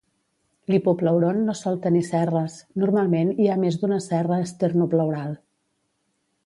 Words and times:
L'hipopleuron 0.71 1.41
no 1.49 1.55
sol 1.59 1.77
tenir 1.83 2.01
cerres; 2.07 2.57
normalment 2.85 3.33
hi 3.43 3.49
ha 3.49 3.59
més 3.67 3.79
d'una 3.83 4.01
cerra 4.09 4.43
esternopleural. 4.49 5.39